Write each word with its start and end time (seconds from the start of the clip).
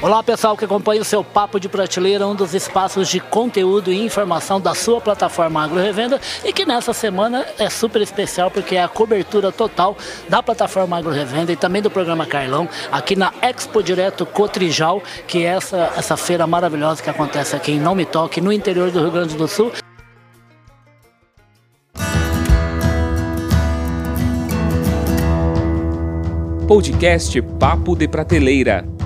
Olá 0.00 0.22
pessoal 0.22 0.56
que 0.56 0.64
acompanha 0.64 1.02
o 1.02 1.04
seu 1.04 1.24
Papo 1.24 1.58
de 1.58 1.68
Prateleira, 1.68 2.24
um 2.24 2.34
dos 2.34 2.54
espaços 2.54 3.08
de 3.08 3.18
conteúdo 3.18 3.92
e 3.92 4.00
informação 4.00 4.60
da 4.60 4.72
sua 4.72 5.00
plataforma 5.00 5.64
Agro 5.64 5.80
Revenda 5.80 6.20
e 6.44 6.52
que 6.52 6.64
nessa 6.64 6.92
semana 6.92 7.44
é 7.58 7.68
super 7.68 8.00
especial 8.00 8.48
porque 8.48 8.76
é 8.76 8.82
a 8.84 8.86
cobertura 8.86 9.50
total 9.50 9.96
da 10.28 10.40
plataforma 10.40 10.96
Agro 10.96 11.10
Revenda 11.10 11.50
e 11.50 11.56
também 11.56 11.82
do 11.82 11.90
programa 11.90 12.26
Carlão 12.26 12.68
aqui 12.92 13.16
na 13.16 13.32
Expo 13.42 13.82
Direto 13.82 14.24
Cotrijal, 14.24 15.02
que 15.26 15.38
é 15.38 15.48
essa, 15.48 15.92
essa 15.96 16.16
feira 16.16 16.46
maravilhosa 16.46 17.02
que 17.02 17.10
acontece 17.10 17.56
aqui 17.56 17.72
em 17.72 17.80
Não 17.80 17.96
Me 17.96 18.06
Toque, 18.06 18.40
no 18.40 18.52
interior 18.52 18.92
do 18.92 19.00
Rio 19.00 19.10
Grande 19.10 19.36
do 19.36 19.48
Sul. 19.48 19.72
Podcast 26.68 27.42
Papo 27.58 27.96
de 27.96 28.06
Prateleira. 28.06 28.97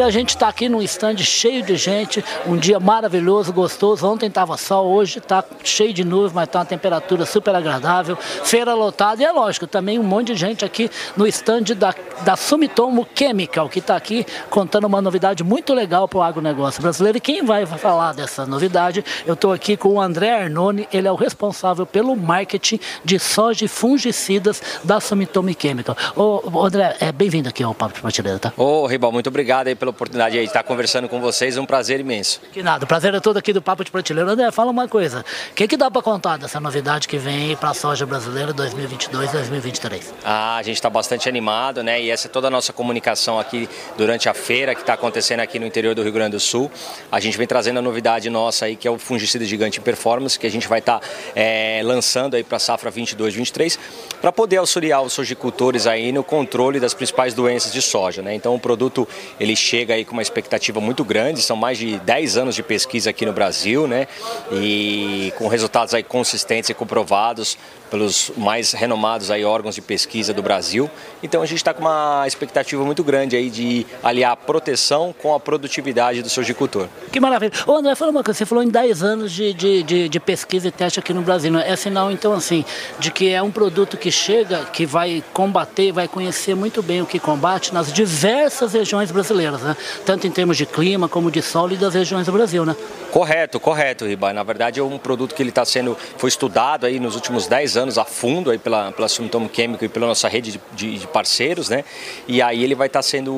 E 0.00 0.02
a 0.02 0.08
gente 0.08 0.30
está 0.30 0.48
aqui 0.48 0.66
num 0.66 0.80
stand 0.80 1.18
cheio 1.18 1.62
de 1.62 1.76
gente, 1.76 2.24
um 2.46 2.56
dia 2.56 2.80
maravilhoso, 2.80 3.52
gostoso. 3.52 4.06
Ontem 4.06 4.28
estava 4.28 4.56
sol, 4.56 4.86
hoje 4.86 5.18
está 5.18 5.44
cheio 5.62 5.92
de 5.92 6.02
nuvens, 6.02 6.32
mas 6.32 6.46
está 6.46 6.60
uma 6.60 6.64
temperatura 6.64 7.26
super 7.26 7.54
agradável. 7.54 8.16
Feira 8.16 8.72
lotada 8.72 9.20
e 9.20 9.26
é 9.26 9.30
lógico, 9.30 9.66
também 9.66 9.98
um 9.98 10.02
monte 10.02 10.28
de 10.28 10.36
gente 10.36 10.64
aqui 10.64 10.90
no 11.14 11.26
stand 11.26 11.64
da, 11.76 11.94
da 12.22 12.34
Sumitomo 12.34 13.06
Chemical, 13.14 13.68
que 13.68 13.80
está 13.80 13.94
aqui 13.94 14.24
contando 14.48 14.86
uma 14.86 15.02
novidade 15.02 15.44
muito 15.44 15.74
legal 15.74 16.08
para 16.08 16.18
o 16.18 16.22
agronegócio 16.22 16.80
brasileiro. 16.80 17.18
E 17.18 17.20
quem 17.20 17.44
vai 17.44 17.66
falar 17.66 18.14
dessa 18.14 18.46
novidade, 18.46 19.04
eu 19.26 19.34
estou 19.34 19.52
aqui 19.52 19.76
com 19.76 19.90
o 19.90 20.00
André 20.00 20.30
Arnone, 20.30 20.88
ele 20.90 21.08
é 21.08 21.12
o 21.12 21.14
responsável 21.14 21.84
pelo 21.84 22.16
marketing 22.16 22.80
de 23.04 23.18
soja 23.18 23.66
e 23.66 23.68
fungicidas 23.68 24.62
da 24.82 24.98
Sumitomo 24.98 25.54
Chemical. 25.60 25.94
Ô, 26.16 26.64
André, 26.64 26.96
é 27.00 27.12
bem-vindo 27.12 27.50
aqui 27.50 27.62
ao 27.62 27.74
Papo 27.74 27.96
de 27.96 28.00
Prateleira, 28.00 28.38
tá? 28.38 28.50
Ô, 28.56 28.86
Ribal, 28.86 29.12
muito 29.12 29.26
obrigado 29.26 29.66
aí 29.66 29.74
pelo 29.74 29.89
pela 29.90 29.96
oportunidade 30.00 30.38
de 30.38 30.44
estar 30.44 30.62
conversando 30.62 31.08
com 31.08 31.20
vocês, 31.20 31.56
um 31.56 31.66
prazer 31.66 32.00
imenso. 32.00 32.40
Que 32.52 32.62
nada, 32.62 32.84
o 32.84 32.88
prazer 32.88 33.14
é 33.14 33.20
todo 33.20 33.36
aqui 33.36 33.52
do 33.52 33.60
Papo 33.60 33.84
de 33.84 33.90
Prateleira. 33.90 34.30
André, 34.30 34.50
fala 34.50 34.70
uma 34.70 34.88
coisa, 34.88 35.24
o 35.50 35.54
que, 35.54 35.66
que 35.66 35.76
dá 35.76 35.90
para 35.90 36.00
contar 36.02 36.36
dessa 36.36 36.60
novidade 36.60 37.08
que 37.08 37.18
vem 37.18 37.56
para 37.56 37.70
a 37.70 37.74
soja 37.74 38.06
brasileira 38.06 38.54
2022-2023? 38.54 40.02
Ah, 40.24 40.56
a 40.56 40.62
gente 40.62 40.76
está 40.76 40.88
bastante 40.88 41.28
animado, 41.28 41.82
né? 41.82 42.00
E 42.00 42.10
essa 42.10 42.28
é 42.28 42.30
toda 42.30 42.46
a 42.46 42.50
nossa 42.50 42.72
comunicação 42.72 43.38
aqui 43.38 43.68
durante 43.96 44.28
a 44.28 44.34
feira 44.34 44.74
que 44.74 44.80
está 44.80 44.94
acontecendo 44.94 45.40
aqui 45.40 45.58
no 45.58 45.66
interior 45.66 45.94
do 45.94 46.02
Rio 46.02 46.12
Grande 46.12 46.32
do 46.32 46.40
Sul. 46.40 46.70
A 47.10 47.20
gente 47.20 47.36
vem 47.36 47.46
trazendo 47.46 47.78
a 47.78 47.82
novidade 47.82 48.30
nossa 48.30 48.66
aí, 48.66 48.76
que 48.76 48.86
é 48.86 48.90
o 48.90 48.98
fungicida 48.98 49.44
gigante 49.44 49.80
performance, 49.80 50.38
que 50.38 50.46
a 50.46 50.50
gente 50.50 50.68
vai 50.68 50.78
estar 50.78 51.00
tá, 51.00 51.06
é, 51.34 51.80
lançando 51.84 52.34
aí 52.34 52.44
para 52.44 52.56
a 52.56 52.60
safra 52.60 52.90
22-23, 52.92 53.78
para 54.20 54.30
poder 54.30 54.58
auxiliar 54.58 55.02
os 55.02 55.12
sojicultores 55.12 55.86
aí 55.86 56.12
no 56.12 56.22
controle 56.22 56.78
das 56.78 56.94
principais 56.94 57.34
doenças 57.34 57.72
de 57.72 57.82
soja, 57.82 58.22
né? 58.22 58.34
Então 58.34 58.54
o 58.54 58.60
produto 58.60 59.08
ele 59.38 59.56
chega 59.70 59.94
aí 59.94 60.04
com 60.04 60.12
uma 60.12 60.22
expectativa 60.22 60.80
muito 60.80 61.04
grande, 61.04 61.40
são 61.42 61.56
mais 61.56 61.78
de 61.78 61.96
10 62.00 62.36
anos 62.36 62.54
de 62.56 62.62
pesquisa 62.62 63.10
aqui 63.10 63.24
no 63.24 63.32
Brasil, 63.32 63.86
né? 63.86 64.08
E 64.50 65.32
com 65.38 65.46
resultados 65.46 65.94
aí 65.94 66.02
consistentes 66.02 66.70
e 66.70 66.74
comprovados 66.74 67.56
pelos 67.90 68.30
mais 68.36 68.72
renomados 68.72 69.30
aí 69.30 69.44
órgãos 69.44 69.74
de 69.74 69.82
pesquisa 69.82 70.32
do 70.32 70.42
Brasil. 70.42 70.90
Então 71.22 71.42
a 71.42 71.46
gente 71.46 71.58
está 71.58 71.74
com 71.74 71.80
uma 71.80 72.24
expectativa 72.26 72.82
muito 72.84 73.02
grande 73.02 73.36
aí 73.36 73.50
de 73.50 73.86
aliar 74.02 74.32
a 74.32 74.36
proteção 74.36 75.14
com 75.16 75.34
a 75.34 75.40
produtividade 75.40 76.22
do 76.22 76.30
sojicultor. 76.30 76.88
Que 77.10 77.20
maravilha. 77.20 77.52
Ô 77.66 77.74
André, 77.74 77.94
fala 77.94 78.10
uma 78.10 78.22
coisa, 78.22 78.38
você 78.38 78.46
falou 78.46 78.62
em 78.62 78.68
10 78.68 79.02
anos 79.02 79.32
de, 79.32 79.52
de, 79.52 79.82
de, 79.82 80.08
de 80.08 80.20
pesquisa 80.20 80.68
e 80.68 80.70
teste 80.70 81.00
aqui 81.00 81.12
no 81.12 81.22
Brasil. 81.22 81.52
Né? 81.52 81.64
É 81.66 81.76
sinal 81.76 82.10
então 82.10 82.32
assim, 82.32 82.64
de 82.98 83.10
que 83.10 83.30
é 83.30 83.42
um 83.42 83.50
produto 83.50 83.96
que 83.96 84.10
chega, 84.10 84.64
que 84.66 84.86
vai 84.86 85.22
combater, 85.32 85.92
vai 85.92 86.06
conhecer 86.06 86.54
muito 86.54 86.82
bem 86.82 87.02
o 87.02 87.06
que 87.06 87.18
combate 87.18 87.74
nas 87.74 87.92
diversas 87.92 88.72
regiões 88.72 89.10
brasileiras, 89.10 89.60
né? 89.62 89.76
Tanto 90.04 90.26
em 90.26 90.30
termos 90.30 90.56
de 90.56 90.66
clima 90.66 91.08
como 91.08 91.30
de 91.30 91.42
solo 91.42 91.72
e 91.72 91.76
das 91.76 91.94
regiões 91.94 92.26
do 92.26 92.32
Brasil, 92.32 92.64
né? 92.64 92.76
Correto, 93.10 93.58
correto, 93.58 94.06
Riba. 94.06 94.32
Na 94.32 94.42
verdade 94.42 94.78
é 94.78 94.82
um 94.82 94.98
produto 94.98 95.34
que 95.34 95.42
ele 95.42 95.50
está 95.50 95.64
sendo, 95.64 95.96
foi 96.16 96.28
estudado 96.28 96.86
aí 96.86 97.00
nos 97.00 97.14
últimos 97.14 97.46
10 97.46 97.76
anos 97.76 97.79
a 97.98 98.04
fundo 98.04 98.50
aí 98.50 98.58
pela, 98.58 98.92
pela 98.92 99.08
Sumitomo 99.08 99.48
Químico 99.48 99.84
e 99.84 99.88
pela 99.88 100.06
nossa 100.06 100.28
rede 100.28 100.52
de, 100.52 100.60
de, 100.72 100.98
de, 100.98 101.06
parceiros, 101.06 101.68
né? 101.68 101.84
E 102.26 102.40
aí 102.40 102.62
ele 102.62 102.74
vai 102.74 102.86
estar 102.86 103.00
tá 103.00 103.02
sendo 103.02 103.32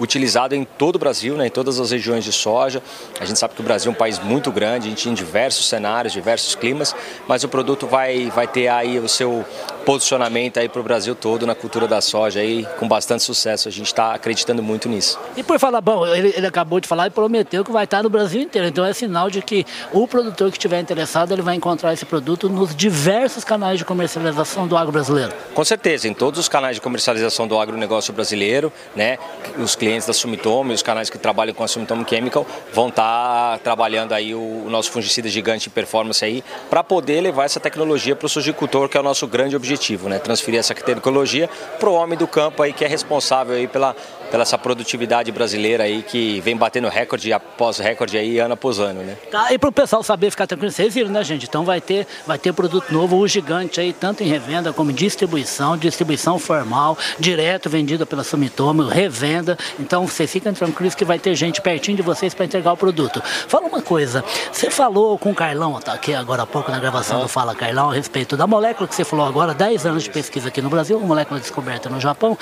utilizado 0.00 0.54
em 0.54 0.64
todo 0.64 0.96
o 0.96 0.98
Brasil, 0.98 1.36
né? 1.36 1.46
Em 1.46 1.50
todas 1.50 1.80
as 1.80 1.90
regiões 1.90 2.24
de 2.24 2.32
soja. 2.32 2.82
A 3.20 3.24
gente 3.24 3.38
sabe 3.38 3.54
que 3.54 3.60
o 3.60 3.64
Brasil 3.64 3.90
é 3.90 3.94
um 3.94 3.96
país 3.96 4.18
muito 4.18 4.50
grande, 4.50 4.86
a 4.86 4.90
gente 4.90 5.04
tem 5.04 5.14
diversos 5.14 5.68
cenários, 5.68 6.12
diversos 6.12 6.54
climas, 6.54 6.94
mas 7.26 7.44
o 7.44 7.48
produto 7.48 7.86
vai, 7.86 8.30
vai 8.30 8.46
ter 8.46 8.68
aí 8.68 8.98
o 8.98 9.08
seu 9.08 9.44
posicionamento 9.84 10.58
aí 10.58 10.68
para 10.68 10.80
o 10.80 10.82
Brasil 10.82 11.14
todo 11.14 11.46
na 11.46 11.54
cultura 11.54 11.86
da 11.86 12.00
soja 12.00 12.40
aí 12.40 12.66
com 12.78 12.88
bastante 12.88 13.22
sucesso. 13.22 13.68
A 13.68 13.70
gente 13.70 13.86
está 13.86 14.14
acreditando 14.14 14.62
muito 14.62 14.88
nisso. 14.88 15.18
E 15.36 15.42
por 15.42 15.58
falar, 15.58 15.80
bom, 15.80 16.06
ele, 16.06 16.32
ele, 16.36 16.46
acabou 16.46 16.80
de 16.80 16.88
falar 16.88 17.06
e 17.06 17.10
prometeu 17.10 17.64
que 17.64 17.70
vai 17.70 17.84
estar 17.84 18.02
no 18.02 18.08
Brasil 18.08 18.40
inteiro. 18.40 18.66
Então 18.66 18.84
é 18.84 18.92
sinal 18.92 19.30
de 19.30 19.42
que 19.42 19.66
o 19.92 20.08
produtor 20.08 20.50
que 20.50 20.56
estiver 20.56 20.80
interessado 20.80 21.32
ele 21.32 21.42
vai 21.42 21.54
encontrar 21.54 21.92
esse 21.92 22.04
produto 22.04 22.48
nos 22.48 22.74
diversos 22.74 23.44
canais 23.44 23.78
de 23.78 23.84
comercialização 23.84 24.66
do 24.66 24.76
agro 24.76 24.92
brasileiro. 24.92 25.32
Com 25.54 25.64
certeza, 25.64 26.08
em 26.08 26.14
todos 26.14 26.40
os 26.40 26.48
canais 26.48 26.76
de 26.76 26.80
comercialização 26.80 27.46
do 27.46 27.58
agronegócio 27.58 28.12
brasileiro, 28.12 28.72
né? 28.96 29.18
Os 29.58 29.76
clientes 29.76 30.06
da 30.06 30.12
Sumitomo 30.12 30.72
e 30.72 30.74
os 30.74 30.82
canais 30.82 31.10
que 31.10 31.18
trabalham 31.18 31.54
com 31.54 31.62
a 31.62 31.68
Sumitomo 31.68 32.06
Chemical 32.08 32.46
vão 32.72 32.88
estar 32.88 33.58
trabalhando 33.58 34.12
aí 34.12 34.34
o, 34.34 34.64
o 34.66 34.70
nosso 34.70 34.90
fungicida 34.90 35.28
gigante 35.28 35.68
performance 35.68 36.24
aí 36.24 36.42
para 36.70 36.82
poder 36.82 37.20
levar 37.20 37.44
essa 37.44 37.60
tecnologia 37.60 38.16
para 38.16 38.26
o 38.26 38.28
sojicultor, 38.28 38.88
que 38.88 38.96
é 38.96 39.00
o 39.00 39.02
nosso 39.02 39.26
grande 39.26 39.54
objetivo 39.54 39.73
objetivo, 39.74 40.08
né? 40.08 40.18
Transferir 40.18 40.60
essa 40.60 40.74
tecnologia 40.74 41.50
para 41.78 41.88
o 41.88 41.94
homem 41.94 42.16
do 42.16 42.26
campo 42.26 42.62
aí 42.62 42.72
que 42.72 42.84
é 42.84 42.88
responsável 42.88 43.56
aí 43.56 43.66
pela, 43.66 43.94
pela 44.34 44.42
essa 44.42 44.58
produtividade 44.58 45.30
brasileira 45.30 45.84
aí 45.84 46.02
que 46.02 46.40
vem 46.40 46.56
batendo 46.56 46.88
recorde 46.88 47.32
após 47.32 47.78
recorde 47.78 48.18
aí 48.18 48.40
ano 48.40 48.54
após 48.54 48.80
ano, 48.80 49.00
né? 49.00 49.16
Tá, 49.30 49.52
e 49.52 49.58
para 49.60 49.68
o 49.68 49.72
pessoal 49.72 50.02
saber 50.02 50.28
ficar 50.28 50.44
tranquilo, 50.44 50.72
vocês 50.72 50.92
viram, 50.92 51.08
né, 51.08 51.22
gente? 51.22 51.46
Então 51.46 51.64
vai 51.64 51.80
ter, 51.80 52.04
vai 52.26 52.36
ter 52.36 52.52
produto 52.52 52.92
novo, 52.92 53.16
o 53.16 53.28
gigante 53.28 53.80
aí, 53.80 53.92
tanto 53.92 54.24
em 54.24 54.26
revenda 54.26 54.72
como 54.72 54.90
em 54.90 54.94
distribuição, 54.94 55.76
distribuição 55.76 56.36
formal, 56.36 56.98
direto 57.16 57.70
vendida 57.70 58.04
pela 58.04 58.24
Sumitomo, 58.24 58.82
revenda. 58.82 59.56
Então 59.78 60.04
vocês 60.04 60.32
ficam 60.32 60.52
tranquilos 60.52 60.96
que 60.96 61.04
vai 61.04 61.20
ter 61.20 61.36
gente 61.36 61.60
pertinho 61.60 61.96
de 61.96 62.02
vocês 62.02 62.34
para 62.34 62.44
entregar 62.44 62.72
o 62.72 62.76
produto. 62.76 63.22
Fala 63.46 63.68
uma 63.68 63.82
coisa, 63.82 64.24
você 64.50 64.68
falou 64.68 65.16
com 65.16 65.30
o 65.30 65.34
Carlão, 65.34 65.78
tá 65.80 65.92
aqui 65.92 66.12
agora 66.12 66.42
há 66.42 66.46
pouco 66.46 66.72
na 66.72 66.80
gravação 66.80 67.20
do 67.20 67.28
Fala 67.28 67.54
Carlão, 67.54 67.90
a 67.90 67.94
respeito 67.94 68.36
da 68.36 68.48
molécula 68.48 68.88
que 68.88 68.96
você 68.96 69.04
falou 69.04 69.24
agora, 69.24 69.54
10 69.54 69.86
anos 69.86 70.02
de 70.02 70.10
pesquisa 70.10 70.48
aqui 70.48 70.60
no 70.60 70.68
Brasil, 70.68 70.98
uma 70.98 71.06
molécula 71.06 71.38
descoberta 71.38 71.88
no 71.88 72.00
Japão 72.00 72.36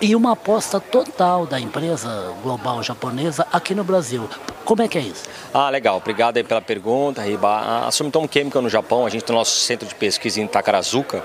e 0.00 0.16
uma 0.16 0.32
aposta 0.32 0.80
total 0.80 1.35
da 1.44 1.58
empresa 1.60 2.32
global 2.42 2.82
japonesa 2.82 3.46
aqui 3.52 3.74
no 3.74 3.84
Brasil. 3.84 4.28
Como 4.64 4.82
é 4.82 4.88
que 4.88 4.96
é 4.96 5.00
isso? 5.02 5.24
Ah, 5.52 5.68
legal. 5.68 5.96
Obrigado 5.96 6.42
pela 6.44 6.60
pergunta, 6.60 7.22
Riba. 7.22 7.86
A 7.86 7.90
Sumitomo 7.90 8.28
Chemical 8.32 8.62
no 8.62 8.68
Japão, 8.68 9.04
a 9.04 9.10
gente 9.10 9.24
tem 9.24 9.34
o 9.34 9.38
nosso 9.38 9.58
centro 9.58 9.86
de 9.86 9.94
pesquisa 9.94 10.40
em 10.40 10.46
Takarazuka, 10.46 11.22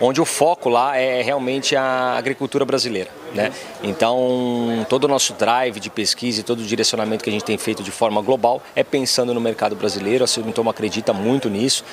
onde 0.00 0.20
o 0.20 0.24
foco 0.24 0.68
lá 0.68 0.96
é 0.96 1.22
realmente 1.22 1.76
a 1.76 2.16
agricultura 2.16 2.64
brasileira. 2.64 3.10
Né? 3.34 3.52
Então, 3.82 4.84
todo 4.88 5.04
o 5.04 5.08
nosso 5.08 5.34
drive 5.34 5.78
de 5.78 5.88
pesquisa 5.88 6.40
e 6.40 6.42
todo 6.42 6.60
o 6.60 6.64
direcionamento 6.64 7.22
que 7.22 7.30
a 7.30 7.32
gente 7.32 7.44
tem 7.44 7.56
feito 7.56 7.82
de 7.82 7.90
forma 7.90 8.20
global 8.20 8.62
é 8.74 8.82
pensando 8.82 9.32
no 9.32 9.40
mercado 9.40 9.76
brasileiro. 9.76 10.24
A 10.24 10.26
Sumitomo 10.26 10.70
acredita 10.70 11.12
muito 11.12 11.48
nisso, 11.48 11.84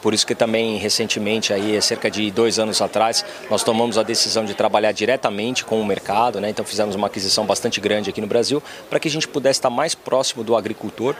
por 0.00 0.14
isso 0.14 0.26
que 0.26 0.34
também 0.34 0.76
recentemente, 0.78 1.52
aí, 1.52 1.80
cerca 1.82 2.10
de 2.10 2.30
dois 2.30 2.58
anos 2.58 2.80
atrás, 2.80 3.24
nós 3.50 3.62
tomamos 3.62 3.98
a 3.98 4.02
decisão 4.02 4.44
de 4.44 4.54
trabalhar 4.54 4.92
diretamente 4.92 5.64
com 5.64 5.80
o 5.80 5.84
mercado. 5.84 6.40
Né? 6.40 6.48
Então, 6.48 6.64
fizemos 6.64 6.94
uma 6.94 7.08
aquisição 7.08 7.44
bastante 7.44 7.80
grande 7.80 8.08
aqui 8.08 8.20
no 8.20 8.26
Brasil 8.26 8.62
para 8.88 8.98
que 8.98 9.08
a 9.08 9.10
gente 9.10 9.28
pudesse 9.28 9.58
estar 9.58 9.70
mais 9.70 9.94
próximo 9.94 10.42
do 10.42 10.56
agricultor 10.56 11.14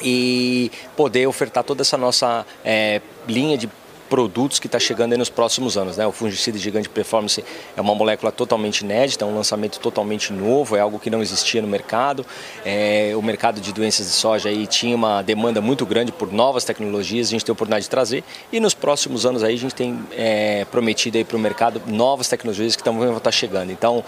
e 0.00 0.70
poder 0.96 1.26
ofertar 1.26 1.64
toda 1.64 1.82
essa 1.82 1.96
nossa 1.96 2.46
é, 2.64 3.00
linha 3.26 3.56
de 3.56 3.68
produtos 4.08 4.58
que 4.58 4.66
está 4.66 4.78
chegando 4.78 5.12
aí 5.12 5.18
nos 5.18 5.28
próximos 5.28 5.76
anos. 5.76 5.96
Né? 5.96 6.06
O 6.06 6.12
fungicida 6.12 6.58
gigante 6.58 6.88
performance 6.88 7.44
é 7.76 7.80
uma 7.80 7.94
molécula 7.94 8.30
totalmente 8.30 8.80
inédita, 8.80 9.24
é 9.24 9.28
um 9.28 9.34
lançamento 9.34 9.78
totalmente 9.80 10.32
novo, 10.32 10.76
é 10.76 10.80
algo 10.80 10.98
que 10.98 11.10
não 11.10 11.22
existia 11.22 11.60
no 11.62 11.68
mercado. 11.68 12.24
É, 12.64 13.12
o 13.16 13.22
mercado 13.22 13.60
de 13.60 13.72
doenças 13.72 14.06
de 14.06 14.12
soja 14.12 14.48
aí 14.48 14.66
tinha 14.66 14.94
uma 14.94 15.22
demanda 15.22 15.60
muito 15.60 15.84
grande 15.86 16.12
por 16.12 16.32
novas 16.32 16.64
tecnologias, 16.64 17.28
a 17.28 17.30
gente 17.30 17.44
tem 17.44 17.52
a 17.52 17.54
oportunidade 17.54 17.84
de 17.84 17.90
trazer 17.90 18.24
e 18.52 18.60
nos 18.60 18.74
próximos 18.74 19.26
anos 19.26 19.42
aí 19.42 19.54
a 19.54 19.58
gente 19.58 19.74
tem 19.74 19.98
é, 20.12 20.64
prometido 20.70 21.18
aí 21.18 21.24
para 21.24 21.36
o 21.36 21.40
mercado 21.40 21.80
novas 21.86 22.28
tecnologias 22.28 22.76
que 22.76 22.82
estão 22.82 22.98
vão 22.98 23.16
estar 23.16 23.32
chegando. 23.32 23.70
Então 23.70 24.04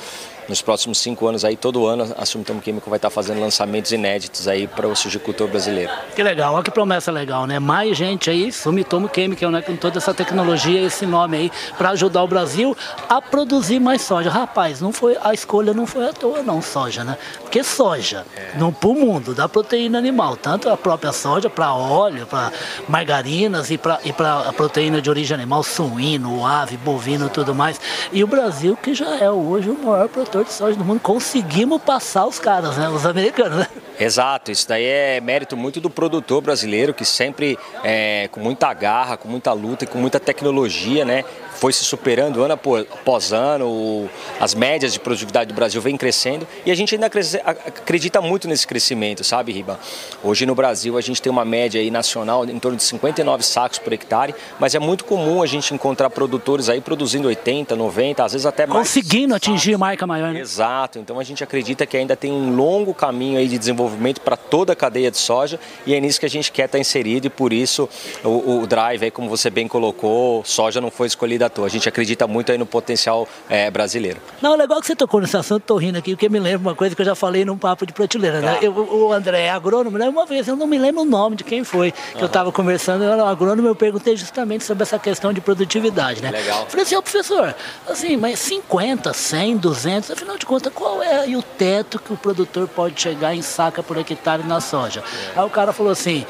nos 0.48 0.62
próximos 0.62 0.98
cinco 0.98 1.26
anos 1.26 1.44
aí, 1.44 1.56
todo 1.56 1.86
ano, 1.86 2.14
a 2.16 2.24
Sumitomo 2.24 2.60
Químico 2.60 2.88
vai 2.88 2.98
estar 2.98 3.10
fazendo 3.10 3.40
lançamentos 3.40 3.92
inéditos 3.92 4.46
aí 4.48 4.66
para 4.66 4.86
o 4.86 4.94
sujicultor 4.94 5.48
brasileiro. 5.48 5.90
Que 6.14 6.22
legal, 6.22 6.54
olha 6.54 6.62
que 6.62 6.70
promessa 6.70 7.10
legal, 7.10 7.46
né? 7.46 7.58
Mais 7.58 7.96
gente 7.96 8.30
aí, 8.30 8.52
Sumitomo 8.52 9.10
Chemical, 9.12 9.50
né? 9.50 9.62
Com 9.62 9.76
toda 9.76 9.98
essa 9.98 10.14
tecnologia, 10.14 10.80
esse 10.82 11.06
nome 11.06 11.36
aí, 11.36 11.52
para 11.76 11.90
ajudar 11.90 12.22
o 12.22 12.28
Brasil 12.28 12.76
a 13.08 13.20
produzir 13.20 13.80
mais 13.80 14.02
soja. 14.02 14.30
Rapaz, 14.30 14.80
não 14.80 14.92
foi, 14.92 15.16
a 15.22 15.34
escolha 15.34 15.74
não 15.74 15.86
foi 15.86 16.08
à 16.08 16.12
toa 16.12 16.42
não, 16.42 16.62
soja, 16.62 17.04
né? 17.04 17.16
Porque 17.40 17.62
soja, 17.62 18.24
é. 18.36 18.58
no, 18.58 18.72
pro 18.72 18.94
mundo, 18.94 19.34
dá 19.34 19.48
proteína 19.48 19.98
animal, 19.98 20.36
tanto 20.36 20.68
a 20.68 20.76
própria 20.76 21.12
soja 21.12 21.48
para 21.48 21.72
óleo, 21.72 22.26
para 22.26 22.52
margarinas 22.88 23.70
e 23.70 23.78
para 23.78 24.00
e 24.04 24.10
a 24.10 24.52
proteína 24.52 25.00
de 25.00 25.10
origem 25.10 25.34
animal, 25.34 25.62
suíno, 25.62 26.46
ave, 26.46 26.76
bovino 26.76 27.26
e 27.26 27.30
tudo 27.30 27.54
mais. 27.54 27.80
E 28.12 28.22
o 28.22 28.26
Brasil, 28.26 28.76
que 28.76 28.94
já 28.94 29.16
é 29.16 29.30
hoje 29.30 29.70
o 29.70 29.84
maior 29.84 30.08
produtor 30.08 30.35
produtor 30.36 30.44
de 30.44 30.52
soja 30.52 30.76
do 30.76 30.84
mundo. 30.84 31.00
Conseguimos 31.00 31.80
passar 31.80 32.26
os 32.26 32.38
caras, 32.38 32.76
né? 32.76 32.88
Os 32.88 33.06
americanos, 33.06 33.58
né? 33.58 33.66
Exato, 33.98 34.50
isso 34.50 34.68
daí 34.68 34.84
é 34.84 35.20
mérito 35.20 35.56
muito 35.56 35.80
do 35.80 35.88
produtor 35.88 36.42
brasileiro 36.42 36.92
que 36.92 37.04
sempre, 37.04 37.58
é, 37.82 38.28
com 38.30 38.40
muita 38.40 38.72
garra, 38.74 39.16
com 39.16 39.28
muita 39.28 39.52
luta 39.52 39.84
e 39.84 39.86
com 39.86 39.98
muita 39.98 40.20
tecnologia, 40.20 41.04
né, 41.04 41.24
foi 41.52 41.72
se 41.72 41.84
superando 41.84 42.42
ano 42.42 42.52
após 42.52 43.32
ano, 43.32 44.10
as 44.38 44.54
médias 44.54 44.92
de 44.92 45.00
produtividade 45.00 45.48
do 45.48 45.54
Brasil 45.54 45.80
vem 45.80 45.96
crescendo 45.96 46.46
e 46.66 46.70
a 46.70 46.74
gente 46.74 46.94
ainda 46.94 47.06
acredita 47.06 48.20
muito 48.20 48.46
nesse 48.46 48.66
crescimento, 48.66 49.24
sabe, 49.24 49.52
Riba? 49.52 49.80
Hoje 50.22 50.44
no 50.44 50.54
Brasil 50.54 50.98
a 50.98 51.00
gente 51.00 51.22
tem 51.22 51.32
uma 51.32 51.46
média 51.46 51.80
aí 51.80 51.90
nacional 51.90 52.44
em 52.44 52.58
torno 52.58 52.76
de 52.76 52.82
59 52.82 53.42
sacos 53.42 53.78
por 53.78 53.92
hectare, 53.94 54.34
mas 54.60 54.74
é 54.74 54.78
muito 54.78 55.06
comum 55.06 55.42
a 55.42 55.46
gente 55.46 55.72
encontrar 55.72 56.10
produtores 56.10 56.68
aí 56.68 56.82
produzindo 56.82 57.28
80, 57.28 57.74
90, 57.74 58.24
às 58.24 58.32
vezes 58.32 58.44
até 58.44 58.66
mais. 58.66 58.78
Conseguindo 58.78 59.34
atingir 59.34 59.78
marca 59.78 60.06
maior, 60.06 60.34
né? 60.34 60.40
Exato, 60.40 60.98
então 60.98 61.18
a 61.18 61.24
gente 61.24 61.42
acredita 61.42 61.86
que 61.86 61.96
ainda 61.96 62.14
tem 62.14 62.30
um 62.30 62.54
longo 62.54 62.92
caminho 62.92 63.38
aí 63.38 63.48
de 63.48 63.56
desenvolvimento 63.56 63.85
para 64.24 64.36
toda 64.36 64.72
a 64.72 64.76
cadeia 64.76 65.10
de 65.10 65.18
soja 65.18 65.58
e 65.86 65.94
é 65.94 66.00
nisso 66.00 66.20
que 66.20 66.26
a 66.26 66.30
gente 66.30 66.52
quer 66.52 66.66
estar 66.66 66.78
inserido 66.78 67.26
e 67.26 67.30
por 67.30 67.52
isso 67.52 67.88
o, 68.22 68.60
o 68.60 68.66
drive 68.66 69.04
aí, 69.04 69.10
como 69.10 69.28
você 69.28 69.50
bem 69.50 69.66
colocou, 69.66 70.44
soja 70.44 70.80
não 70.80 70.90
foi 70.90 71.06
escolhida 71.06 71.46
a 71.64 71.68
gente 71.68 71.88
acredita 71.88 72.26
muito 72.26 72.52
aí 72.52 72.58
no 72.58 72.66
potencial 72.66 73.26
é, 73.48 73.70
brasileiro. 73.70 74.20
Não, 74.42 74.56
legal 74.56 74.80
que 74.80 74.86
você 74.86 74.96
tocou 74.96 75.20
nesse 75.20 75.36
assunto, 75.36 75.62
tô 75.62 75.76
rindo 75.76 75.98
aqui, 75.98 76.12
porque 76.12 76.28
me 76.28 76.38
lembra 76.38 76.58
uma 76.58 76.74
coisa 76.74 76.94
que 76.94 77.00
eu 77.00 77.06
já 77.06 77.14
falei 77.14 77.44
num 77.44 77.56
papo 77.56 77.86
de 77.86 77.92
prateleira, 77.92 78.40
né? 78.40 78.58
Ah. 78.60 78.64
Eu, 78.64 78.72
o 78.72 79.12
André 79.12 79.42
é 79.42 79.50
agrônomo, 79.50 79.96
né? 79.96 80.08
Uma 80.08 80.26
vez, 80.26 80.48
eu 80.48 80.56
não 80.56 80.66
me 80.66 80.78
lembro 80.78 81.02
o 81.02 81.04
nome 81.04 81.36
de 81.36 81.44
quem 81.44 81.64
foi, 81.64 81.92
que 81.92 82.20
eu 82.20 82.26
estava 82.26 82.50
conversando, 82.50 83.04
eu 83.04 83.12
era 83.12 83.28
agrônomo, 83.28 83.68
eu 83.68 83.74
perguntei 83.74 84.16
justamente 84.16 84.64
sobre 84.64 84.82
essa 84.82 84.98
questão 84.98 85.32
de 85.32 85.40
produtividade, 85.40 86.22
né? 86.22 86.30
Legal. 86.30 86.66
Falei 86.68 86.84
assim, 86.84 86.96
ô 86.96 87.02
professor, 87.02 87.54
assim, 87.88 88.16
mas 88.16 88.38
50, 88.40 89.12
100, 89.12 89.56
200, 89.56 90.10
afinal 90.10 90.36
de 90.36 90.46
contas, 90.46 90.72
qual 90.72 91.02
é 91.02 91.26
o 91.36 91.42
teto 91.42 91.98
que 91.98 92.12
o 92.12 92.16
produtor 92.16 92.68
pode 92.68 93.00
chegar 93.00 93.34
em 93.34 93.42
por 93.82 93.96
hectare 93.98 94.42
na 94.42 94.60
soja? 94.60 95.02
Aí 95.34 95.44
o 95.44 95.50
cara 95.50 95.72
falou 95.72 95.92
assim, 95.92 96.26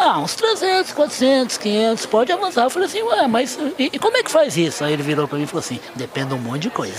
ah, 0.00 0.18
uns 0.18 0.34
300, 0.34 0.92
400, 0.92 1.58
500, 1.58 2.06
pode 2.06 2.32
avançar. 2.32 2.64
Eu 2.64 2.70
falei 2.70 2.88
assim, 2.88 3.02
ué, 3.02 3.28
mas 3.28 3.58
e, 3.78 3.90
e 3.92 3.98
como 3.98 4.16
é 4.16 4.22
que 4.22 4.30
faz 4.30 4.56
isso? 4.56 4.82
Aí 4.82 4.94
ele 4.94 5.02
virou 5.02 5.28
para 5.28 5.36
mim 5.36 5.44
e 5.44 5.46
falou 5.46 5.60
assim, 5.60 5.78
depende 5.94 6.28
de 6.28 6.34
um 6.34 6.38
monte 6.38 6.62
de 6.62 6.70
coisa. 6.70 6.94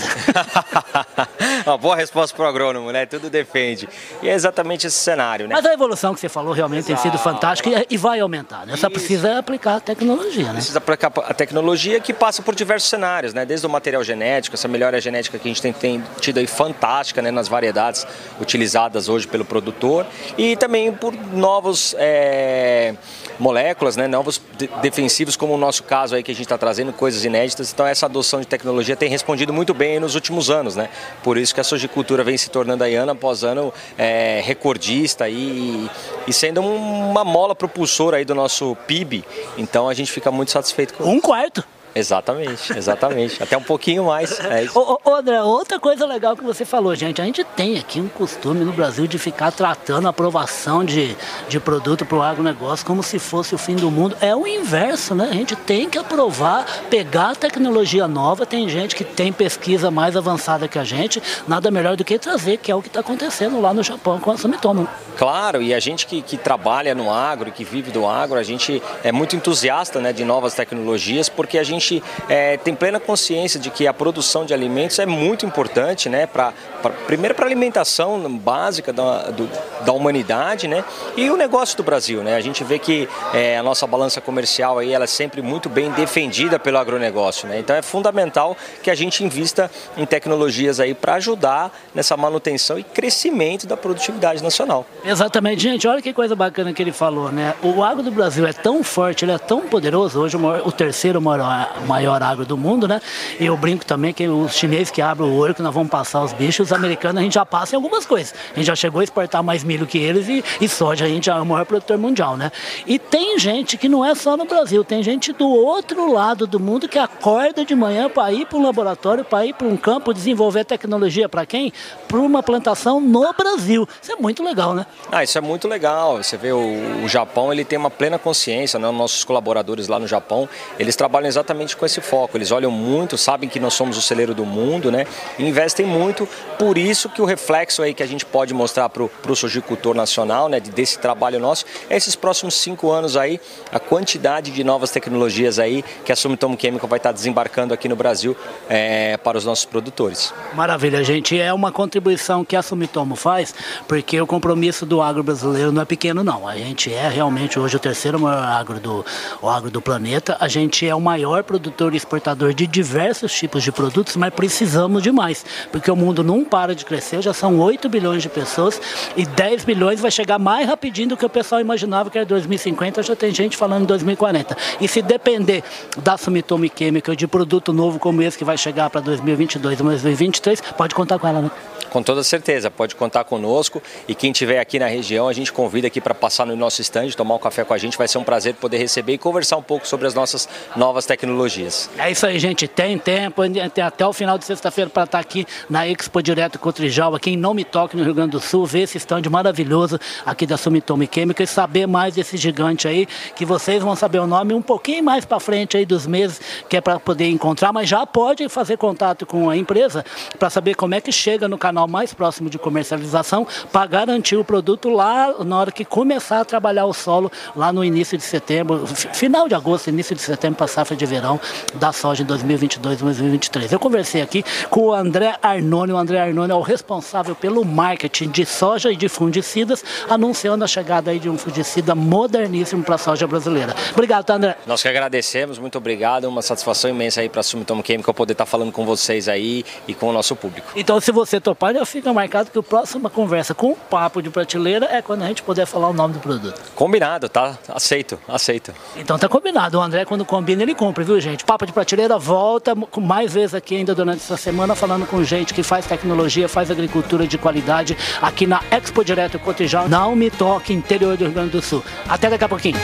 Uma 1.66 1.76
boa 1.76 1.96
resposta 1.96 2.36
para 2.36 2.46
o 2.46 2.48
agrônomo, 2.48 2.92
né? 2.92 3.04
Tudo 3.04 3.28
depende. 3.28 3.88
E 4.22 4.28
é 4.28 4.32
exatamente 4.32 4.86
esse 4.86 4.96
cenário, 4.96 5.48
né? 5.48 5.54
Mas 5.56 5.66
a 5.66 5.72
evolução 5.72 6.14
que 6.14 6.20
você 6.20 6.28
falou 6.28 6.52
realmente 6.52 6.90
Exato. 6.90 7.02
tem 7.02 7.10
sido 7.10 7.20
fantástica 7.20 7.68
e, 7.68 7.86
e 7.90 7.96
vai 7.96 8.20
aumentar, 8.20 8.64
né? 8.66 8.76
Só 8.76 8.88
precisa 8.88 9.36
aplicar 9.36 9.76
a 9.76 9.80
tecnologia, 9.80 10.46
né? 10.46 10.54
Precisa 10.54 10.78
aplicar 10.78 11.12
a 11.16 11.34
tecnologia 11.34 11.98
que 11.98 12.12
passa 12.12 12.40
por 12.40 12.54
diversos 12.54 12.88
cenários, 12.88 13.34
né? 13.34 13.44
Desde 13.44 13.66
o 13.66 13.70
material 13.70 14.04
genético, 14.04 14.54
essa 14.54 14.68
melhora 14.68 15.00
genética 15.00 15.40
que 15.40 15.48
a 15.48 15.50
gente 15.50 15.60
tem, 15.60 15.72
tem 15.72 16.04
tido 16.20 16.38
aí 16.38 16.46
fantástica, 16.46 17.20
né? 17.20 17.32
Nas 17.32 17.48
variedades 17.48 18.06
utilizadas 18.40 19.08
hoje 19.08 19.26
pelo 19.26 19.44
produtor 19.44 20.06
e 20.38 20.56
também 20.56 20.92
por 20.92 21.12
novos... 21.12 21.96
É 21.98 22.91
moléculas, 23.38 23.96
né, 23.96 24.06
novos 24.06 24.40
de 24.56 24.68
defensivos, 24.80 25.36
como 25.36 25.54
o 25.54 25.56
nosso 25.56 25.82
caso 25.82 26.14
aí 26.14 26.22
que 26.22 26.30
a 26.30 26.34
gente 26.34 26.44
está 26.44 26.58
trazendo, 26.58 26.92
coisas 26.92 27.24
inéditas. 27.24 27.72
Então 27.72 27.86
essa 27.86 28.06
adoção 28.06 28.40
de 28.40 28.46
tecnologia 28.46 28.96
tem 28.96 29.08
respondido 29.08 29.52
muito 29.52 29.74
bem 29.74 29.98
nos 30.00 30.14
últimos 30.14 30.50
anos, 30.50 30.76
né? 30.76 30.88
Por 31.22 31.36
isso 31.36 31.54
que 31.54 31.60
a 31.60 31.64
sojicultura 31.64 32.24
vem 32.24 32.36
se 32.36 32.50
tornando 32.50 32.84
aí 32.84 32.94
ano 32.94 33.12
após 33.12 33.44
ano 33.44 33.72
é, 33.96 34.40
recordista 34.44 35.28
e, 35.28 35.90
e 36.26 36.32
sendo 36.32 36.60
uma 36.60 37.24
mola 37.24 37.54
propulsora 37.54 38.16
aí 38.16 38.24
do 38.24 38.34
nosso 38.34 38.76
PIB. 38.86 39.24
Então 39.56 39.88
a 39.88 39.94
gente 39.94 40.10
fica 40.10 40.30
muito 40.30 40.50
satisfeito 40.50 40.94
com 40.94 41.04
Um 41.04 41.20
quarto. 41.20 41.64
Exatamente, 41.94 42.76
exatamente. 42.76 43.42
Até 43.42 43.56
um 43.56 43.62
pouquinho 43.62 44.04
mais. 44.04 44.38
É 44.40 44.66
ô, 44.74 44.98
ô, 45.04 45.14
André, 45.14 45.42
outra 45.42 45.78
coisa 45.78 46.06
legal 46.06 46.36
que 46.36 46.42
você 46.42 46.64
falou, 46.64 46.94
gente, 46.94 47.20
a 47.20 47.24
gente 47.24 47.44
tem 47.44 47.78
aqui 47.78 48.00
um 48.00 48.08
costume 48.08 48.64
no 48.64 48.72
Brasil 48.72 49.06
de 49.06 49.18
ficar 49.18 49.52
tratando 49.52 50.06
a 50.06 50.10
aprovação 50.10 50.84
de, 50.84 51.16
de 51.48 51.60
produto 51.60 52.04
para 52.06 52.16
o 52.16 52.22
agronegócio 52.22 52.86
como 52.86 53.02
se 53.02 53.18
fosse 53.18 53.54
o 53.54 53.58
fim 53.58 53.76
do 53.76 53.90
mundo. 53.90 54.16
É 54.20 54.34
o 54.34 54.46
inverso, 54.46 55.14
né? 55.14 55.28
A 55.30 55.34
gente 55.34 55.54
tem 55.54 55.88
que 55.88 55.98
aprovar, 55.98 56.66
pegar 56.88 57.36
tecnologia 57.36 58.08
nova. 58.08 58.46
Tem 58.46 58.68
gente 58.68 58.96
que 58.96 59.04
tem 59.04 59.32
pesquisa 59.32 59.90
mais 59.90 60.16
avançada 60.16 60.68
que 60.68 60.78
a 60.78 60.84
gente, 60.84 61.22
nada 61.46 61.70
melhor 61.70 61.96
do 61.96 62.04
que 62.04 62.18
trazer, 62.18 62.56
que 62.58 62.70
é 62.70 62.74
o 62.74 62.82
que 62.82 62.88
está 62.88 63.00
acontecendo 63.00 63.60
lá 63.60 63.74
no 63.74 63.82
Japão 63.82 64.18
com 64.18 64.30
a 64.30 64.36
Sumitomo. 64.36 64.88
Claro, 65.16 65.60
e 65.60 65.74
a 65.74 65.80
gente 65.80 66.06
que, 66.06 66.22
que 66.22 66.36
trabalha 66.36 66.94
no 66.94 67.12
agro, 67.12 67.52
que 67.52 67.64
vive 67.64 67.90
do 67.90 68.06
agro, 68.06 68.38
a 68.38 68.42
gente 68.42 68.82
é 69.04 69.12
muito 69.12 69.36
entusiasta 69.36 70.00
né, 70.00 70.12
de 70.12 70.24
novas 70.24 70.54
tecnologias, 70.54 71.28
porque 71.28 71.58
a 71.58 71.62
gente 71.62 71.81
gente 71.82 72.02
é, 72.28 72.56
tem 72.56 72.74
plena 72.74 73.00
consciência 73.00 73.58
de 73.58 73.70
que 73.70 73.86
a 73.86 73.92
produção 73.92 74.46
de 74.46 74.54
alimentos 74.54 74.98
é 74.98 75.06
muito 75.06 75.44
importante, 75.44 76.08
né? 76.08 76.26
Pra, 76.26 76.52
pra 76.80 76.90
primeiro 76.90 77.34
para 77.34 77.44
a 77.44 77.48
alimentação 77.48 78.20
básica 78.38 78.92
da, 78.92 79.30
do, 79.30 79.48
da 79.84 79.92
humanidade, 79.92 80.68
né? 80.68 80.84
E 81.16 81.28
o 81.28 81.36
negócio 81.36 81.76
do 81.76 81.82
Brasil, 81.82 82.22
né? 82.22 82.36
A 82.36 82.40
gente 82.40 82.62
vê 82.64 82.78
que 82.78 83.08
é, 83.34 83.58
a 83.58 83.62
nossa 83.62 83.86
balança 83.86 84.20
comercial 84.20 84.78
aí 84.78 84.92
ela 84.92 85.04
é 85.04 85.08
sempre 85.08 85.42
muito 85.42 85.68
bem 85.68 85.90
defendida 85.90 86.58
pelo 86.58 86.78
agronegócio, 86.78 87.48
né? 87.48 87.58
Então 87.58 87.74
é 87.74 87.82
fundamental 87.82 88.56
que 88.82 88.90
a 88.90 88.94
gente 88.94 89.24
invista 89.24 89.70
em 89.96 90.06
tecnologias 90.06 90.80
aí 90.80 90.94
para 90.94 91.14
ajudar 91.14 91.76
nessa 91.94 92.16
manutenção 92.16 92.78
e 92.78 92.82
crescimento 92.82 93.66
da 93.66 93.76
produtividade 93.76 94.42
nacional. 94.42 94.86
Exatamente, 95.04 95.62
gente. 95.62 95.86
Olha 95.88 96.00
que 96.00 96.12
coisa 96.12 96.36
bacana 96.36 96.72
que 96.72 96.82
ele 96.82 96.92
falou, 96.92 97.30
né? 97.30 97.54
O 97.62 97.82
agro 97.82 98.02
do 98.02 98.10
Brasil 98.10 98.46
é 98.46 98.52
tão 98.52 98.82
forte, 98.82 99.24
ele 99.24 99.32
é 99.32 99.38
tão 99.38 99.62
poderoso. 99.62 100.20
Hoje 100.20 100.36
o, 100.36 100.40
maior, 100.40 100.66
o 100.66 100.72
terceiro 100.72 101.20
maior, 101.20 101.71
maior 101.86 102.22
agro 102.22 102.44
do 102.44 102.56
mundo, 102.56 102.86
né? 102.86 103.00
E 103.38 103.46
eu 103.46 103.56
brinco 103.56 103.84
também 103.84 104.12
que 104.12 104.26
os 104.28 104.54
chineses 104.54 104.90
que 104.90 105.02
abrem 105.02 105.28
o 105.28 105.34
olho, 105.34 105.54
que 105.54 105.62
nós 105.62 105.74
vamos 105.74 105.90
passar 105.90 106.22
os 106.22 106.32
bichos, 106.32 106.68
os 106.68 106.72
americanos 106.72 107.20
a 107.20 107.22
gente 107.22 107.34
já 107.34 107.46
passa 107.46 107.74
em 107.74 107.76
algumas 107.76 108.06
coisas. 108.06 108.34
A 108.52 108.56
gente 108.56 108.66
já 108.66 108.74
chegou 108.74 109.00
a 109.00 109.04
exportar 109.04 109.42
mais 109.42 109.64
milho 109.64 109.86
que 109.86 109.98
eles 109.98 110.28
e, 110.28 110.44
e 110.60 110.68
soja, 110.68 111.04
a 111.04 111.08
gente 111.08 111.26
já 111.26 111.36
é 111.36 111.40
o 111.40 111.46
maior 111.46 111.64
produtor 111.64 111.98
mundial, 111.98 112.36
né? 112.36 112.50
E 112.86 112.98
tem 112.98 113.38
gente 113.38 113.76
que 113.76 113.88
não 113.88 114.04
é 114.04 114.14
só 114.14 114.36
no 114.36 114.44
Brasil, 114.44 114.84
tem 114.84 115.02
gente 115.02 115.32
do 115.32 115.48
outro 115.48 116.12
lado 116.12 116.46
do 116.46 116.58
mundo 116.58 116.88
que 116.88 116.98
acorda 116.98 117.64
de 117.64 117.74
manhã 117.74 118.08
para 118.08 118.32
ir 118.32 118.46
para 118.46 118.58
um 118.58 118.62
laboratório, 118.62 119.24
para 119.24 119.46
ir 119.46 119.54
para 119.54 119.66
um 119.66 119.76
campo, 119.76 120.12
desenvolver 120.12 120.64
tecnologia 120.64 121.28
para 121.28 121.46
quem? 121.46 121.72
Para 122.08 122.18
uma 122.18 122.42
plantação 122.42 123.00
no 123.00 123.32
Brasil. 123.32 123.88
Isso 124.00 124.12
é 124.12 124.16
muito 124.16 124.42
legal, 124.42 124.74
né? 124.74 124.86
Ah, 125.10 125.22
isso 125.22 125.36
é 125.38 125.40
muito 125.40 125.68
legal. 125.68 126.22
Você 126.22 126.36
vê 126.36 126.52
o, 126.52 127.04
o 127.04 127.08
Japão, 127.08 127.52
ele 127.52 127.64
tem 127.64 127.78
uma 127.78 127.90
plena 127.90 128.18
consciência, 128.18 128.78
né? 128.78 128.90
Nossos 128.90 129.24
colaboradores 129.24 129.88
lá 129.88 129.98
no 129.98 130.06
Japão, 130.06 130.48
eles 130.78 130.96
trabalham 130.96 131.28
exatamente 131.28 131.61
com 131.76 131.86
esse 131.86 132.00
foco. 132.00 132.36
Eles 132.36 132.50
olham 132.50 132.70
muito, 132.70 133.16
sabem 133.16 133.48
que 133.48 133.60
nós 133.60 133.74
somos 133.74 133.96
o 133.96 134.02
celeiro 134.02 134.34
do 134.34 134.44
mundo, 134.44 134.90
né? 134.90 135.06
Investem 135.38 135.86
muito. 135.86 136.28
Por 136.58 136.76
isso 136.76 137.08
que 137.08 137.22
o 137.22 137.24
reflexo 137.24 137.82
aí 137.82 137.94
que 137.94 138.02
a 138.02 138.06
gente 138.06 138.26
pode 138.26 138.52
mostrar 138.52 138.88
para 138.88 139.02
o 139.02 139.36
sojicultor 139.36 139.94
nacional, 139.94 140.48
né? 140.48 140.60
Desse 140.60 140.98
trabalho 140.98 141.38
nosso, 141.38 141.64
é 141.88 141.96
esses 141.96 142.16
próximos 142.16 142.54
cinco 142.54 142.90
anos 142.90 143.16
aí, 143.16 143.40
a 143.72 143.78
quantidade 143.78 144.50
de 144.50 144.64
novas 144.64 144.90
tecnologias 144.90 145.58
aí 145.58 145.84
que 146.04 146.12
a 146.12 146.16
Sumitomo 146.16 146.58
Chemical 146.60 146.88
vai 146.88 146.98
estar 146.98 147.12
desembarcando 147.12 147.72
aqui 147.72 147.88
no 147.88 147.96
Brasil 147.96 148.36
é, 148.68 149.16
para 149.16 149.38
os 149.38 149.44
nossos 149.44 149.64
produtores. 149.64 150.32
Maravilha, 150.54 151.02
gente. 151.04 151.40
É 151.40 151.52
uma 151.52 151.72
contribuição 151.72 152.44
que 152.44 152.56
a 152.56 152.62
Sumitomo 152.62 153.16
faz, 153.16 153.54
porque 153.86 154.20
o 154.20 154.26
compromisso 154.26 154.84
do 154.84 155.00
agro 155.00 155.22
brasileiro 155.22 155.72
não 155.72 155.82
é 155.82 155.84
pequeno, 155.84 156.24
não. 156.24 156.46
A 156.46 156.56
gente 156.56 156.92
é 156.92 157.08
realmente 157.08 157.58
hoje 157.58 157.76
o 157.76 157.78
terceiro 157.78 158.18
maior 158.18 158.42
agro 158.42 158.80
do, 158.80 159.04
agro 159.42 159.70
do 159.70 159.80
planeta. 159.80 160.36
A 160.40 160.48
gente 160.48 160.86
é 160.86 160.94
o 160.94 161.00
maior 161.00 161.42
produtor 161.52 161.92
e 161.92 161.98
exportador 161.98 162.54
de 162.54 162.66
diversos 162.66 163.30
tipos 163.30 163.62
de 163.62 163.70
produtos, 163.70 164.16
mas 164.16 164.32
precisamos 164.32 165.02
de 165.02 165.12
mais, 165.12 165.44
porque 165.70 165.90
o 165.90 165.96
mundo 165.96 166.24
não 166.24 166.46
para 166.46 166.74
de 166.74 166.82
crescer, 166.82 167.20
já 167.20 167.34
são 167.34 167.60
8 167.60 167.90
bilhões 167.90 168.22
de 168.22 168.30
pessoas 168.30 168.80
e 169.14 169.26
10 169.26 169.66
bilhões 169.66 170.00
vai 170.00 170.10
chegar 170.10 170.38
mais 170.38 170.66
rapidinho 170.66 171.10
do 171.10 171.16
que 171.16 171.26
o 171.26 171.28
pessoal 171.28 171.60
imaginava 171.60 172.08
que 172.08 172.16
era 172.16 172.26
2050, 172.26 173.02
já 173.02 173.14
tem 173.14 173.34
gente 173.34 173.54
falando 173.54 173.82
em 173.82 173.86
2040. 173.86 174.56
E 174.80 174.88
se 174.88 175.02
depender 175.02 175.62
da 176.02 176.16
Sumitomo 176.16 176.64
Chemical 176.74 177.14
de 177.14 177.26
produto 177.26 177.70
novo 177.70 177.98
como 177.98 178.22
esse 178.22 178.38
que 178.38 178.44
vai 178.44 178.56
chegar 178.56 178.88
para 178.88 179.02
2022 179.02 179.78
ou 179.78 179.86
2023, 179.88 180.62
pode 180.78 180.94
contar 180.94 181.18
com 181.18 181.28
ela, 181.28 181.42
né? 181.42 181.50
Com 181.92 182.02
toda 182.02 182.24
certeza, 182.24 182.70
pode 182.70 182.96
contar 182.96 183.22
conosco. 183.24 183.82
E 184.08 184.14
quem 184.14 184.32
estiver 184.32 184.58
aqui 184.58 184.78
na 184.78 184.86
região, 184.86 185.28
a 185.28 185.32
gente 185.34 185.52
convida 185.52 185.88
aqui 185.88 186.00
para 186.00 186.14
passar 186.14 186.46
no 186.46 186.56
nosso 186.56 186.80
stand, 186.80 187.10
tomar 187.10 187.34
um 187.34 187.38
café 187.38 187.64
com 187.64 187.74
a 187.74 187.76
gente, 187.76 187.98
vai 187.98 188.08
ser 188.08 188.16
um 188.16 188.24
prazer 188.24 188.54
poder 188.54 188.78
receber 188.78 189.12
e 189.12 189.18
conversar 189.18 189.58
um 189.58 189.62
pouco 189.62 189.86
sobre 189.86 190.06
as 190.06 190.14
nossas 190.14 190.48
novas 190.74 191.04
tecnologias. 191.04 191.90
É 191.98 192.10
isso 192.10 192.24
aí, 192.24 192.38
gente, 192.38 192.66
tem 192.66 192.96
tempo, 192.96 193.42
tem 193.68 193.84
até 193.84 194.06
o 194.06 194.12
final 194.14 194.38
de 194.38 194.46
sexta-feira 194.46 194.88
para 194.88 195.02
estar 195.02 195.18
tá 195.18 195.20
aqui 195.20 195.46
na 195.68 195.86
Expo 195.86 196.22
Direto 196.22 196.58
com 196.58 196.70
o 196.70 196.72
Trijal, 196.72 197.14
aqui 197.14 197.32
em 197.32 197.36
Não 197.36 197.52
Me 197.52 197.62
Toque, 197.62 197.94
no 197.94 198.02
Rio 198.02 198.14
Grande 198.14 198.30
do 198.30 198.40
Sul, 198.40 198.64
ver 198.64 198.84
esse 198.84 198.96
stand 198.96 199.28
maravilhoso 199.30 200.00
aqui 200.24 200.46
da 200.46 200.56
Sumitomo 200.56 201.06
Química 201.06 201.42
e 201.42 201.46
saber 201.46 201.86
mais 201.86 202.14
desse 202.14 202.38
gigante 202.38 202.88
aí, 202.88 203.06
que 203.36 203.44
vocês 203.44 203.82
vão 203.82 203.94
saber 203.94 204.20
o 204.20 204.26
nome 204.26 204.54
um 204.54 204.62
pouquinho 204.62 205.04
mais 205.04 205.26
para 205.26 205.38
frente 205.38 205.76
aí 205.76 205.84
dos 205.84 206.06
meses, 206.06 206.40
que 206.70 206.78
é 206.78 206.80
para 206.80 206.98
poder 206.98 207.28
encontrar, 207.28 207.70
mas 207.70 207.86
já 207.86 208.06
pode 208.06 208.48
fazer 208.48 208.78
contato 208.78 209.26
com 209.26 209.50
a 209.50 209.58
empresa 209.58 210.02
para 210.38 210.48
saber 210.48 210.74
como 210.74 210.94
é 210.94 211.00
que 211.02 211.12
chega 211.12 211.46
no 211.46 211.58
canal 211.58 211.81
canal 211.82 211.88
mais 211.88 212.14
próximo 212.14 212.48
de 212.48 212.58
comercialização 212.58 213.46
para 213.70 213.86
garantir 213.86 214.36
o 214.36 214.44
produto 214.44 214.88
lá 214.88 215.34
na 215.44 215.58
hora 215.58 215.72
que 215.72 215.84
começar 215.84 216.40
a 216.40 216.44
trabalhar 216.44 216.86
o 216.86 216.92
solo 216.92 217.30
lá 217.54 217.72
no 217.72 217.84
início 217.84 218.16
de 218.16 218.24
setembro, 218.24 218.86
final 218.86 219.48
de 219.48 219.54
agosto, 219.54 219.88
início 219.88 220.14
de 220.14 220.22
setembro 220.22 220.56
para 220.56 220.66
a 220.66 220.68
safra 220.68 220.96
de 220.96 221.06
verão 221.06 221.40
da 221.74 221.92
soja 221.92 222.22
em 222.22 222.26
2022, 222.26 222.98
2023. 222.98 223.72
Eu 223.72 223.78
conversei 223.78 224.22
aqui 224.22 224.44
com 224.70 224.86
o 224.86 224.92
André 224.92 225.36
Arnone. 225.42 225.92
O 225.92 225.96
André 225.96 226.20
Arnone 226.20 226.52
é 226.52 226.54
o 226.54 226.60
responsável 226.60 227.34
pelo 227.34 227.64
marketing 227.64 228.28
de 228.30 228.44
soja 228.44 228.90
e 228.90 228.96
de 228.96 229.08
fungicidas, 229.08 229.84
anunciando 230.08 230.64
a 230.64 230.66
chegada 230.66 231.10
aí 231.10 231.18
de 231.18 231.28
um 231.28 231.38
fungicida 231.38 231.94
moderníssimo 231.94 232.82
para 232.82 232.96
a 232.96 232.98
soja 232.98 233.26
brasileira. 233.26 233.74
Obrigado, 233.92 234.24
tá, 234.24 234.34
André. 234.34 234.56
Nós 234.66 234.82
que 234.82 234.88
agradecemos, 234.88 235.58
muito 235.58 235.78
obrigado. 235.78 236.24
Uma 236.24 236.42
satisfação 236.42 236.90
imensa 236.90 237.20
aí 237.20 237.28
para 237.28 237.40
a 237.40 237.42
Sumitomo 237.42 237.82
Chemical 237.84 238.14
poder 238.14 238.32
estar 238.32 238.44
tá 238.44 238.50
falando 238.50 238.72
com 238.72 238.84
vocês 238.84 239.28
aí 239.28 239.64
e 239.86 239.94
com 239.94 240.08
o 240.08 240.12
nosso 240.12 240.36
público. 240.36 240.72
Então, 240.76 241.00
se 241.00 241.10
você 241.12 241.40
topar, 241.40 241.71
já 241.72 241.84
fica 241.84 242.12
marcado 242.12 242.50
que 242.50 242.58
a 242.58 242.62
próxima 242.62 243.08
conversa 243.08 243.54
com 243.54 243.72
o 243.72 243.76
Papo 243.76 244.22
de 244.22 244.30
Prateleira 244.30 244.86
é 244.90 245.02
quando 245.02 245.22
a 245.22 245.26
gente 245.26 245.42
puder 245.42 245.66
falar 245.66 245.88
o 245.88 245.92
nome 245.92 246.14
do 246.14 246.20
produto. 246.20 246.60
Combinado, 246.74 247.28
tá? 247.28 247.58
Aceito, 247.68 248.18
aceito. 248.28 248.72
Então 248.96 249.18
tá 249.18 249.28
combinado. 249.28 249.78
O 249.78 249.80
André, 249.82 250.04
quando 250.04 250.24
combina, 250.24 250.62
ele 250.62 250.74
compra, 250.74 251.04
viu, 251.04 251.20
gente? 251.20 251.44
Papo 251.44 251.66
de 251.66 251.72
Prateleira 251.72 252.18
volta 252.18 252.74
mais 252.98 253.32
vezes 253.32 253.54
aqui 253.54 253.76
ainda 253.76 253.94
durante 253.94 254.18
essa 254.18 254.36
semana, 254.36 254.74
falando 254.74 255.06
com 255.06 255.22
gente 255.24 255.54
que 255.54 255.62
faz 255.62 255.86
tecnologia, 255.86 256.48
faz 256.48 256.70
agricultura 256.70 257.26
de 257.26 257.38
qualidade 257.38 257.96
aqui 258.20 258.46
na 258.46 258.60
Expo 258.70 259.04
Direto 259.04 259.38
Cotijal. 259.38 259.88
Não 259.88 260.14
me 260.16 260.30
toque, 260.30 260.72
interior 260.72 261.16
do 261.16 261.24
Rio 261.24 261.32
Grande 261.32 261.50
do 261.50 261.62
Sul. 261.62 261.82
Até 262.08 262.30
daqui 262.30 262.44
a 262.44 262.48
pouquinho. 262.48 262.78